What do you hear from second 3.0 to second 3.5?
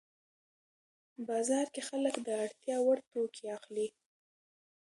توکي